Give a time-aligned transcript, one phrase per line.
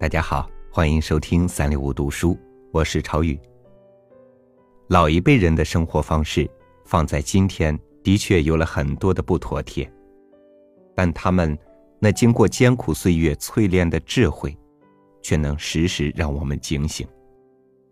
[0.00, 2.34] 大家好，欢迎收听三六五读书，
[2.72, 3.38] 我是超宇。
[4.88, 6.50] 老一辈人的生活方式
[6.86, 9.92] 放在今天的确有了很多的不妥帖，
[10.94, 11.56] 但他们
[11.98, 14.56] 那经过艰苦岁月淬炼的智慧，
[15.20, 17.06] 却能时时让我们警醒。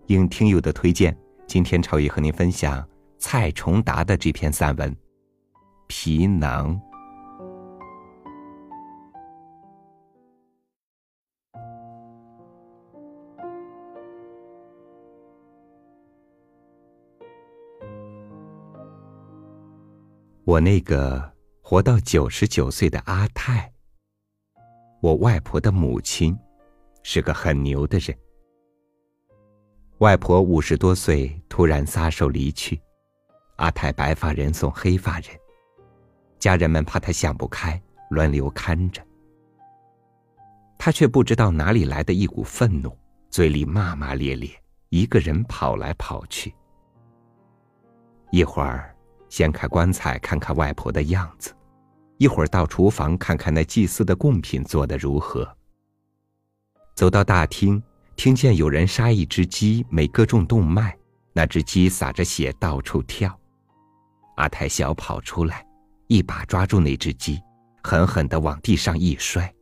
[0.06, 1.14] 应听友的推荐，
[1.46, 2.82] 今天超宇和您分享
[3.18, 4.90] 蔡崇达的这篇散文
[5.88, 6.74] 《皮囊》。
[20.48, 21.30] 我那个
[21.60, 23.70] 活到九十九岁的阿泰，
[25.02, 26.34] 我外婆的母亲，
[27.02, 28.16] 是个很牛的人。
[29.98, 32.80] 外婆五十多岁突然撒手离去，
[33.56, 35.38] 阿泰白发人送黑发人，
[36.38, 39.06] 家人们怕他想不开，轮流看着。
[40.78, 42.96] 他却不知道哪里来的一股愤怒，
[43.28, 44.48] 嘴里骂骂咧咧，
[44.88, 46.54] 一个人跑来跑去，
[48.30, 48.94] 一会儿。
[49.28, 51.52] 掀开棺材，看看外婆的样子；
[52.16, 55.48] 一会儿到厨房看看那祭祀的贡品做的如何。
[56.94, 57.82] 走到大厅，
[58.16, 60.96] 听见有人杀一只鸡，没割中动脉，
[61.32, 63.38] 那只鸡撒着血到处跳。
[64.36, 65.66] 阿泰小跑出来，
[66.06, 67.40] 一把抓住那只鸡，
[67.82, 69.52] 狠狠的往地上一摔，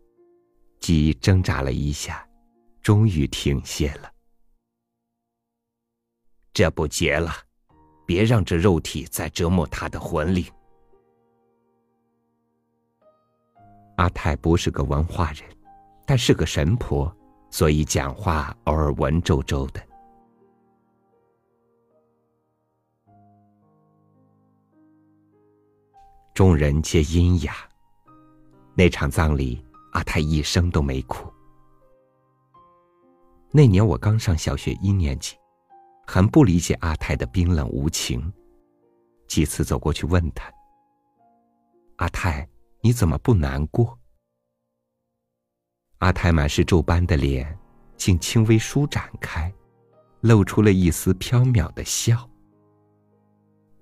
[0.80, 2.27] 鸡挣扎了一下，
[2.83, 4.11] 终于停歇了。
[6.55, 7.45] 这不结了。
[8.06, 10.44] 别让这肉体再折磨他的魂灵。
[13.96, 15.42] 阿泰不是个文化人，
[16.06, 17.14] 但是个神婆，
[17.50, 19.82] 所以讲话偶尔文绉绉的。
[26.32, 27.54] 众人皆阴哑。
[28.74, 31.32] 那场葬礼，阿泰一声都没哭。
[33.50, 35.34] 那年我刚上小学一年级。
[36.06, 38.33] 很不理解阿泰的冰冷无情，
[39.27, 40.50] 几次走过去问他
[41.96, 42.48] ：“阿泰，
[42.80, 43.98] 你怎么不难过？”
[45.98, 47.58] 阿泰满是皱斑的脸，
[47.96, 49.52] 竟轻微舒展开，
[50.20, 52.28] 露出了一丝飘渺的笑。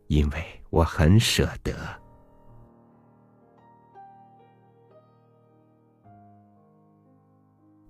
[0.06, 1.74] 因为我很舍得。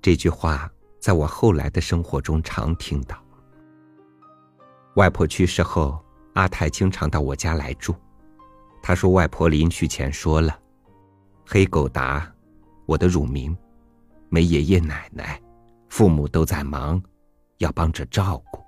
[0.03, 3.24] 这句话在我后来的生活中常听到。
[4.94, 6.00] 外婆去世后，
[6.34, 7.94] 阿泰经常到我家来住。
[8.81, 10.56] 他说，外婆临去前说了
[11.44, 12.32] ：“黑狗达，
[12.87, 13.56] 我的乳名，
[14.28, 15.41] 没爷爷奶奶，
[15.88, 17.03] 父母都在忙，
[17.59, 18.62] 要帮着照顾。”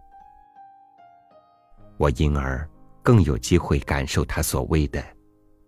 [1.97, 2.69] 我因而
[3.03, 5.03] 更有机会感受他所谓的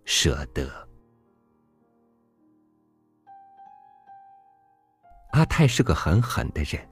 [0.03, 0.69] 舍得。
[5.31, 6.85] 阿泰是个很狠的人，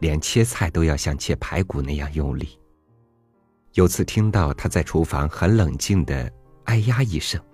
[0.00, 2.58] 连切菜都要像切排骨那样用力。
[3.74, 6.32] 有次听到他在厨房很冷静的
[6.66, 7.44] “哎呀”一声，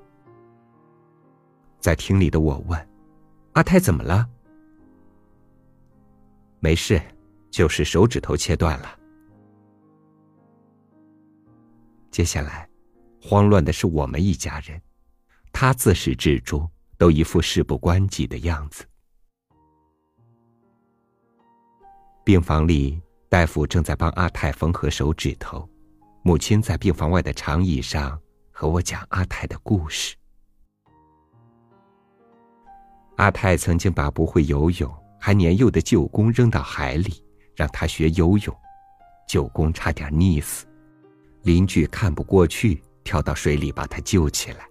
[1.78, 2.88] 在厅里的我问
[3.52, 4.28] ：“阿泰怎么了
[6.60, 7.00] ？”“没事，
[7.50, 8.98] 就是手指头切断了。”
[12.12, 12.68] 接下来，
[13.22, 14.78] 慌乱的是我们一家人，
[15.52, 18.84] 他自始至终都一副事不关己的样子。
[22.24, 23.00] 病房里，
[23.30, 25.66] 大夫正在帮阿泰缝合手指头。
[26.22, 28.20] 母亲在病房外的长椅上
[28.50, 30.14] 和我讲阿泰的故事。
[33.16, 37.24] 阿泰曾经把不会游泳还年幼的舅公扔到海里，
[37.56, 38.54] 让他学游泳，
[39.26, 40.66] 舅公差点溺死，
[41.42, 44.66] 邻居看不过去，跳到水里把他救起来。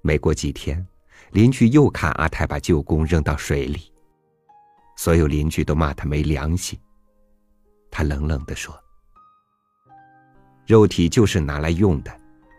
[0.00, 0.84] 没过几天，
[1.32, 3.92] 邻居又看阿泰把舅公扔到水里，
[4.96, 6.78] 所有邻居都骂他没良心。
[7.90, 8.81] 他冷冷的说。
[10.72, 12.10] 肉体就是拿来用的，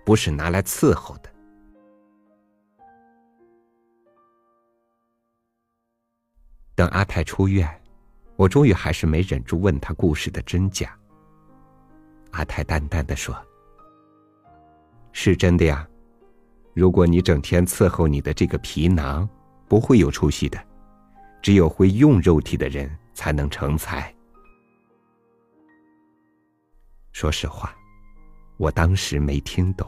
[0.06, 1.34] 不是拿来伺候的。
[6.76, 7.68] 等阿泰出院，
[8.36, 10.96] 我终于还是没忍住问他故事的真假。
[12.34, 13.36] 阿泰淡淡的说
[15.12, 15.90] ：“是真的呀，
[16.76, 19.28] 如果你整天伺候你的这个皮囊，
[19.68, 20.64] 不会有出息的。
[21.42, 24.14] 只有会用肉体的人才能成才。”
[27.12, 27.76] 说实话。
[28.64, 29.86] 我当时没听懂。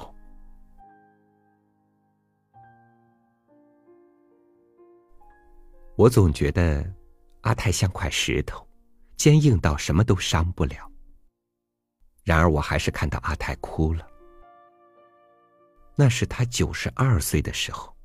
[5.95, 6.85] 我总觉得
[7.43, 8.67] 阿泰像块石头，
[9.15, 10.91] 坚硬到什么都伤不了。
[12.25, 14.05] 然而，我还是看到阿泰哭了。
[15.95, 17.95] 那是他九十二岁的时候，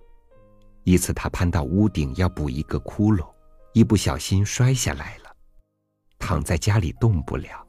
[0.85, 3.29] 一次他攀到屋顶要补一个窟窿，
[3.73, 5.35] 一不小心摔下来了，
[6.17, 7.67] 躺在家里动不了。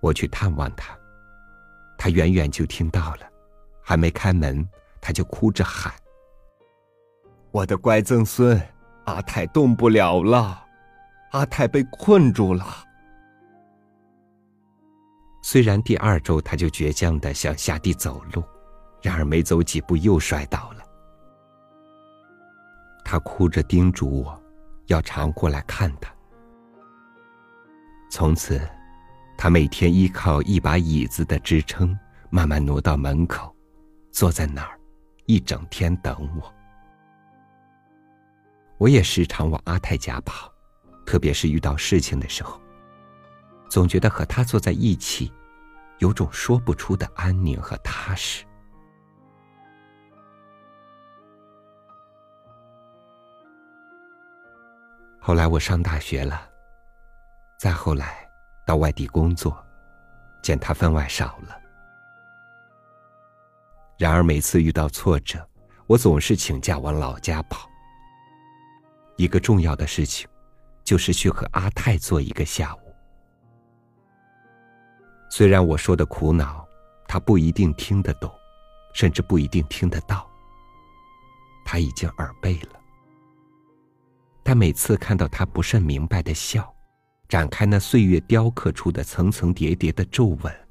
[0.00, 0.96] 我去探望他，
[1.98, 3.30] 他远远就听到了，
[3.82, 4.66] 还没开门，
[5.00, 5.92] 他就哭着喊
[7.52, 8.60] ：“我的乖曾孙，
[9.04, 10.64] 阿泰动不了了，
[11.32, 12.64] 阿泰被困住了。”
[15.42, 18.44] 虽然第二周他就倔强的想下地走路，
[19.02, 20.84] 然而没走几步又摔倒了。
[23.04, 24.42] 他哭着叮嘱我，
[24.86, 26.12] 要常过来看他。
[28.10, 28.60] 从此，
[29.42, 31.98] 他每天依靠一把椅子的支撑，
[32.28, 33.56] 慢慢挪到门口，
[34.12, 34.78] 坐在那儿，
[35.24, 36.54] 一整天等我。
[38.76, 40.52] 我也时常往阿泰家跑，
[41.06, 42.60] 特别是遇到事情的时候，
[43.70, 45.32] 总觉得和他坐在一起，
[46.00, 48.44] 有种说不出的安宁和踏实。
[55.18, 56.46] 后来我上大学了，
[57.58, 58.19] 再后来
[58.70, 59.60] 到外地工作，
[60.42, 61.60] 见他分外少了。
[63.98, 65.44] 然而每次遇到挫折，
[65.88, 67.68] 我总是请假往老家跑。
[69.16, 70.28] 一个重要的事情，
[70.84, 72.94] 就是去和阿泰做一个下午。
[75.28, 76.64] 虽然我说的苦恼，
[77.08, 78.32] 他不一定听得懂，
[78.94, 80.30] 甚至不一定听得到，
[81.64, 82.80] 他已经耳背了。
[84.44, 86.72] 但每次看到他不甚明白的笑，
[87.30, 90.68] 展开那岁月雕刻出的层层叠叠的皱纹，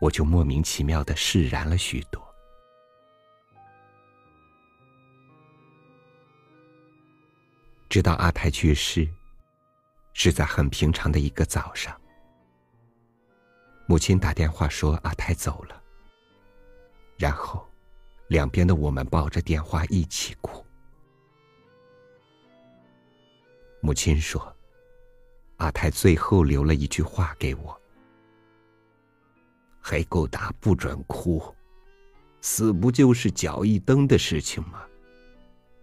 [0.00, 2.24] 我就莫名其妙的释然了许多。
[7.88, 9.08] 直到阿泰去世，
[10.12, 12.00] 是在很平常的一个早上，
[13.86, 15.82] 母亲打电话说阿泰走了，
[17.16, 17.68] 然后，
[18.28, 20.64] 两边的我们抱着电话一起哭。
[23.80, 24.54] 母亲说
[25.56, 27.80] ：“阿泰最后留了一句话给我
[29.80, 31.42] ：‘黑狗达不准哭，
[32.40, 34.82] 死不就是脚一蹬的事情吗？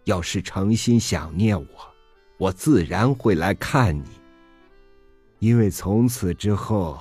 [0.05, 1.67] 要是诚心想念我，
[2.37, 4.09] 我自然会来看你。
[5.39, 6.99] 因为从此之后，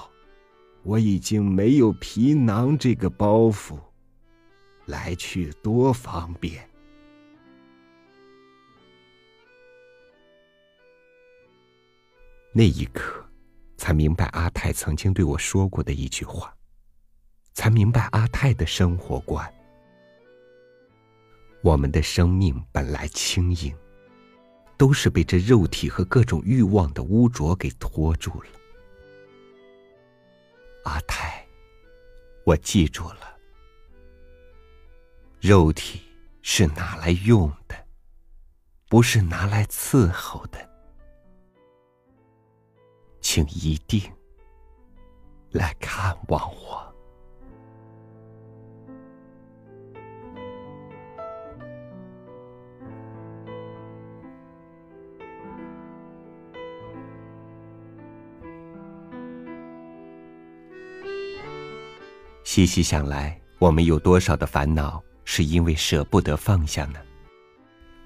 [0.82, 3.78] 我已经没有皮囊这个包袱，
[4.86, 6.69] 来去多方便。’”
[12.54, 13.25] 那一刻，
[13.78, 16.54] 才明白阿泰曾经对我说过的一句话，
[17.54, 19.50] 才明白阿泰的生活观。
[21.62, 23.75] 我们的生命本来轻盈，
[24.76, 28.49] 都是被这肉体和各种欲望的污浊给拖住了。
[30.84, 31.46] 阿泰，
[32.44, 33.38] 我记住了，
[35.40, 36.02] 肉体
[36.43, 37.87] 是拿来用的，
[38.90, 40.71] 不是拿来伺候的。
[43.34, 43.99] 请一定
[45.52, 46.94] 来看望我。
[62.44, 66.98] 细细想来，我们有多少的烦恼是因为舍不得放下呢？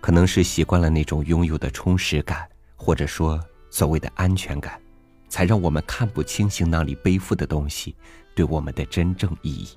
[0.01, 4.81] 可能是习惯了那种拥有的充实感，或者说所谓的安全感。
[5.29, 7.95] 才让我们看不清行囊里背负的东西
[8.35, 9.69] 对我们的真正意义，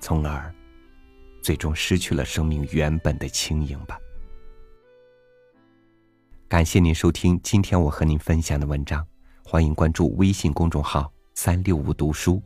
[0.00, 0.52] 从而
[1.40, 3.98] 最终失去了生命原本的轻盈吧。
[6.48, 9.06] 感谢您收听今天我和您分享的文章，
[9.42, 12.42] 欢迎关注微信公众号“三六五读书”，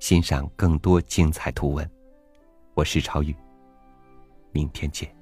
[0.00, 1.88] 欣赏更多精彩图文。
[2.74, 3.36] 我是超宇，
[4.52, 5.21] 明天见。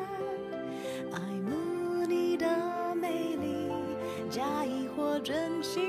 [5.23, 5.83] 真心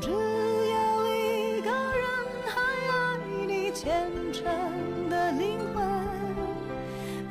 [0.00, 2.06] 只有一个人
[2.46, 3.18] 还爱
[3.48, 4.44] 你虔诚
[5.10, 5.84] 的灵魂，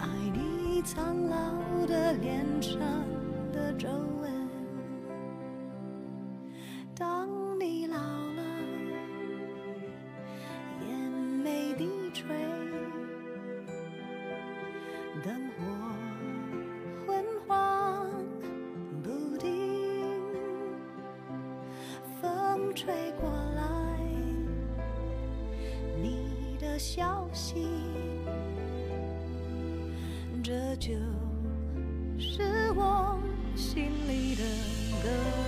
[0.02, 2.78] 爱你苍老的脸上
[3.54, 3.88] 的皱
[4.22, 4.50] 纹。
[6.94, 8.44] 当你老了，
[10.90, 11.00] 眼
[11.42, 12.36] 眉低垂，
[15.24, 15.93] 灯火。
[26.84, 27.66] 消息。
[30.44, 30.92] 这就
[32.20, 32.44] 是
[32.76, 33.18] 我
[33.56, 34.44] 心里的
[35.02, 35.43] 歌。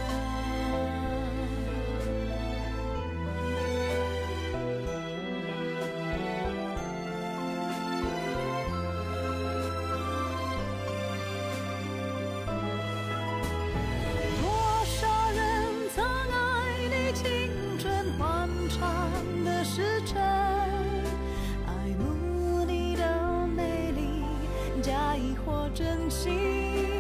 [25.75, 26.95] 真情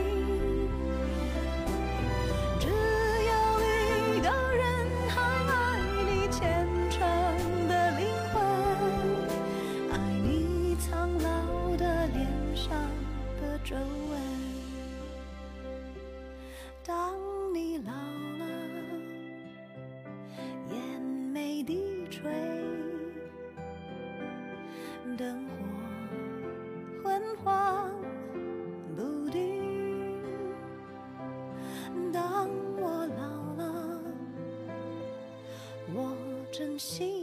[36.85, 37.14] see